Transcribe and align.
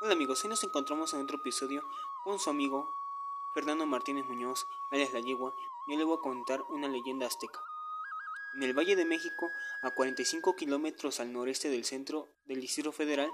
Hola 0.00 0.12
amigos, 0.12 0.44
hoy 0.44 0.50
nos 0.50 0.62
encontramos 0.62 1.12
en 1.12 1.22
otro 1.22 1.38
episodio 1.38 1.82
con 2.22 2.38
su 2.38 2.50
amigo 2.50 2.88
Fernando 3.52 3.84
Martínez 3.84 4.26
Muñoz, 4.26 4.68
alias 4.92 5.12
La 5.12 5.18
Yegua, 5.18 5.52
yo 5.88 5.98
le 5.98 6.04
voy 6.04 6.16
a 6.16 6.20
contar 6.20 6.62
una 6.68 6.86
leyenda 6.86 7.26
azteca. 7.26 7.60
En 8.54 8.62
el 8.62 8.78
Valle 8.78 8.94
de 8.94 9.04
México, 9.04 9.50
a 9.82 9.90
45 9.90 10.54
kilómetros 10.54 11.18
al 11.18 11.32
noreste 11.32 11.68
del 11.68 11.84
centro 11.84 12.28
del 12.46 12.60
Distrito 12.60 12.92
Federal, 12.92 13.28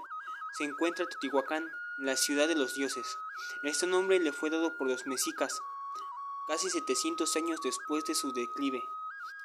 se 0.57 0.63
encuentra 0.63 1.05
Teotihuacán, 1.05 1.69
la 1.99 2.15
ciudad 2.15 2.47
de 2.47 2.55
los 2.55 2.73
dioses. 2.73 3.15
Este 3.61 3.85
nombre 3.85 4.19
le 4.19 4.31
fue 4.31 4.49
dado 4.49 4.75
por 4.75 4.87
los 4.87 5.05
mexicas, 5.05 5.61
casi 6.47 6.71
700 6.71 7.35
años 7.35 7.59
después 7.63 8.05
de 8.05 8.15
su 8.15 8.33
declive. 8.33 8.81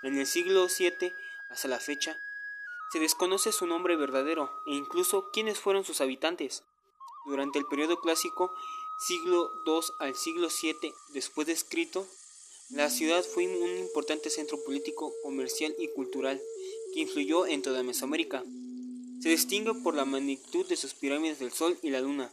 En 0.02 0.16
el 0.16 0.27
siglo 0.27 0.68
VII, 0.68 1.12
hasta 1.50 1.68
la 1.68 1.80
fecha, 1.80 2.18
se 2.91 2.98
desconoce 2.98 3.52
su 3.52 3.66
nombre 3.66 3.96
verdadero 3.96 4.62
e 4.64 4.73
incluso 4.73 5.30
quiénes 5.32 5.61
fueron 5.61 5.84
sus 5.84 6.00
habitantes. 6.00 6.64
Durante 7.27 7.59
el 7.59 7.66
periodo 7.66 8.01
clásico, 8.01 8.51
siglo 8.98 9.51
II 9.66 9.80
al 9.98 10.15
siglo 10.15 10.48
VII 10.48 10.92
después 11.12 11.47
de 11.47 11.52
escrito, 11.52 12.06
la 12.70 12.88
ciudad 12.88 13.24
fue 13.24 13.47
un 13.47 13.78
importante 13.78 14.30
centro 14.30 14.62
político, 14.62 15.12
comercial 15.23 15.75
y 15.78 15.88
cultural 15.88 16.41
que 16.95 17.01
influyó 17.01 17.47
en 17.47 17.62
toda 17.62 17.83
Mesoamérica. 17.83 18.45
Se 19.20 19.28
distingue 19.28 19.75
por 19.75 19.95
la 19.95 20.05
magnitud 20.05 20.66
de 20.66 20.77
sus 20.77 20.95
pirámides 20.95 21.38
del 21.41 21.52
Sol 21.52 21.77
y 21.83 21.91
la 21.91 22.01
Luna, 22.01 22.33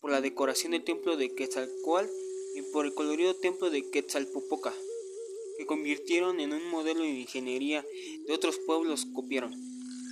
por 0.00 0.10
la 0.10 0.20
decoración 0.20 0.72
del 0.72 0.84
templo 0.84 1.16
de 1.16 1.34
Quetzalcoatl 1.34 2.10
y 2.54 2.62
por 2.72 2.86
el 2.86 2.94
colorido 2.94 3.34
templo 3.36 3.70
de 3.70 3.88
Quetzalpopoca, 3.90 4.72
que 5.58 5.66
convirtieron 5.66 6.40
en 6.40 6.52
un 6.52 6.68
modelo 6.70 7.00
de 7.00 7.10
ingeniería 7.10 7.84
de 8.26 8.32
otros 8.34 8.58
pueblos 8.58 9.06
copiaron. 9.14 9.52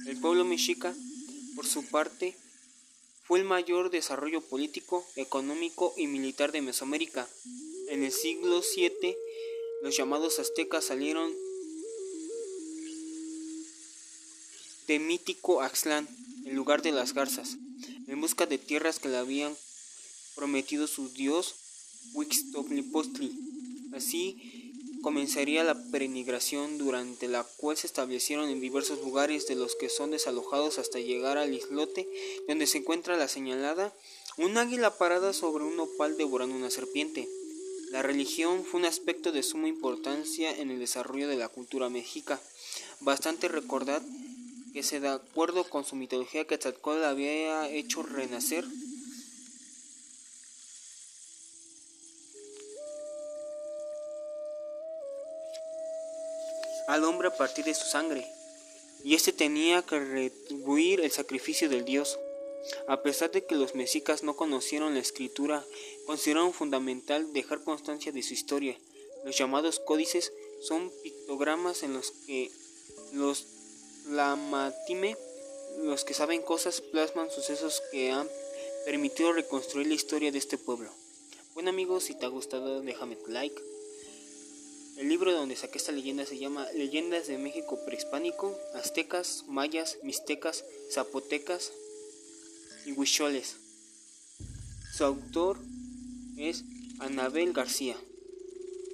El 0.06 0.20
pueblo 0.20 0.44
mexica, 0.44 0.94
por 1.56 1.66
su 1.66 1.84
parte, 1.86 2.36
fue 3.24 3.38
el 3.38 3.44
mayor 3.44 3.90
desarrollo 3.90 4.40
político, 4.40 5.06
económico 5.16 5.94
y 5.96 6.06
militar 6.06 6.52
de 6.52 6.62
Mesoamérica. 6.62 7.28
En 7.88 8.02
el 8.02 8.12
siglo 8.12 8.60
VII, 8.60 9.16
los 9.82 9.96
llamados 9.96 10.38
aztecas 10.38 10.84
salieron 10.84 11.32
de 14.86 14.98
mítico 14.98 15.62
Axlán, 15.62 16.08
el 16.44 16.54
lugar 16.54 16.82
de 16.82 16.92
las 16.92 17.14
garzas, 17.14 17.56
en 18.08 18.20
busca 18.20 18.46
de 18.46 18.58
tierras 18.58 18.98
que 18.98 19.08
le 19.08 19.16
habían 19.16 19.56
prometido 20.34 20.86
su 20.86 21.08
dios 21.08 21.54
Huitzilopochtli. 22.14 23.32
Así 23.94 24.61
comenzaría 25.02 25.64
la 25.64 25.74
peregrinación 25.90 26.78
durante 26.78 27.28
la 27.28 27.44
cual 27.56 27.76
se 27.76 27.86
establecieron 27.86 28.48
en 28.48 28.60
diversos 28.60 29.00
lugares 29.00 29.46
de 29.46 29.56
los 29.56 29.74
que 29.74 29.88
son 29.88 30.12
desalojados 30.12 30.78
hasta 30.78 31.00
llegar 31.00 31.36
al 31.36 31.52
islote 31.52 32.08
donde 32.48 32.66
se 32.66 32.78
encuentra 32.78 33.16
la 33.16 33.28
señalada 33.28 33.92
un 34.38 34.56
águila 34.56 34.96
parada 34.96 35.32
sobre 35.32 35.64
un 35.64 35.78
opal 35.78 36.16
devorando 36.16 36.56
una 36.56 36.70
serpiente. 36.70 37.28
La 37.90 38.00
religión 38.00 38.64
fue 38.64 38.80
un 38.80 38.86
aspecto 38.86 39.32
de 39.32 39.42
suma 39.42 39.68
importancia 39.68 40.56
en 40.56 40.70
el 40.70 40.78
desarrollo 40.78 41.28
de 41.28 41.36
la 41.36 41.48
cultura 41.48 41.90
mexica. 41.90 42.40
Bastante 43.00 43.48
recordar 43.48 44.00
que 44.72 44.82
se 44.82 45.00
de 45.00 45.08
acuerdo 45.08 45.64
con 45.64 45.84
su 45.84 45.96
mitología 45.96 46.46
Quetzalcóatl 46.46 47.04
había 47.04 47.68
hecho 47.68 48.02
renacer 48.02 48.64
al 56.88 57.04
hombre 57.04 57.28
a 57.28 57.36
partir 57.36 57.64
de 57.64 57.74
su 57.74 57.86
sangre, 57.86 58.26
y 59.04 59.14
éste 59.14 59.32
tenía 59.32 59.82
que 59.82 59.98
retribuir 59.98 61.00
el 61.00 61.10
sacrificio 61.10 61.68
del 61.68 61.84
dios. 61.84 62.18
A 62.86 63.02
pesar 63.02 63.32
de 63.32 63.44
que 63.44 63.56
los 63.56 63.74
mexicas 63.74 64.22
no 64.22 64.36
conocieron 64.36 64.94
la 64.94 65.00
escritura, 65.00 65.64
consideraron 66.06 66.52
fundamental 66.52 67.32
dejar 67.32 67.64
constancia 67.64 68.12
de 68.12 68.22
su 68.22 68.34
historia. 68.34 68.78
Los 69.24 69.36
llamados 69.36 69.80
códices 69.80 70.32
son 70.60 70.92
pictogramas 71.02 71.82
en 71.82 71.94
los 71.94 72.12
que 72.26 72.52
los 73.12 73.46
lamatime, 74.08 75.16
los 75.82 76.04
que 76.04 76.14
saben 76.14 76.42
cosas, 76.42 76.80
plasman 76.80 77.30
sucesos 77.30 77.82
que 77.90 78.12
han 78.12 78.28
permitido 78.84 79.32
reconstruir 79.32 79.88
la 79.88 79.94
historia 79.94 80.30
de 80.30 80.38
este 80.38 80.58
pueblo. 80.58 80.90
Bueno 81.54 81.70
amigos, 81.70 82.04
si 82.04 82.14
te 82.14 82.26
ha 82.26 82.28
gustado 82.28 82.80
déjame 82.80 83.16
tu 83.16 83.30
like 83.30 83.60
el 84.98 85.08
libro 85.08 85.32
donde 85.32 85.56
saqué 85.56 85.78
esta 85.78 85.92
leyenda 85.92 86.26
se 86.26 86.38
llama 86.38 86.66
Leyendas 86.72 87.26
de 87.26 87.38
México 87.38 87.78
prehispánico, 87.84 88.56
aztecas, 88.74 89.44
mayas, 89.48 89.98
mixtecas, 90.02 90.64
zapotecas 90.92 91.72
y 92.84 92.92
huicholes. 92.92 93.56
Su 94.92 95.04
autor 95.04 95.58
es 96.36 96.64
Anabel 96.98 97.52
García. 97.52 97.96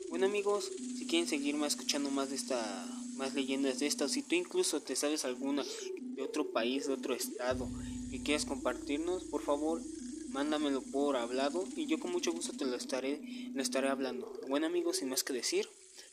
Bueno 0.08 0.26
amigos, 0.26 0.70
si 0.96 1.06
quieren 1.06 1.28
seguirme 1.28 1.66
escuchando 1.66 2.10
más 2.10 2.30
de 2.30 2.36
esta 2.36 2.86
más 3.16 3.34
leyendas 3.34 3.80
de 3.80 3.88
estas, 3.88 4.12
si 4.12 4.22
tú 4.22 4.36
incluso 4.36 4.80
te 4.80 4.94
sabes 4.94 5.24
alguna 5.24 5.64
de 5.98 6.22
otro 6.22 6.52
país, 6.52 6.86
de 6.86 6.92
otro 6.92 7.14
estado 7.14 7.68
que 8.10 8.22
quieras 8.22 8.44
compartirnos, 8.44 9.24
por 9.24 9.42
favor, 9.42 9.82
mándamelo 10.28 10.82
por 10.82 11.16
hablado 11.16 11.66
y 11.74 11.86
yo 11.86 11.98
con 11.98 12.12
mucho 12.12 12.30
gusto 12.32 12.52
te 12.56 12.64
lo 12.64 12.76
estaré, 12.76 13.20
lo 13.52 13.60
estaré 13.60 13.88
hablando. 13.88 14.32
Bueno 14.48 14.66
amigos, 14.66 14.98
sin 14.98 15.08
más 15.08 15.24
que 15.24 15.32
decir, 15.32 15.68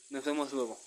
nos 0.09 0.23
vemos 0.23 0.53
luego. 0.53 0.77